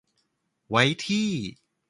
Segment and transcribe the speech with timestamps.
[0.69, 1.29] ไว้ที่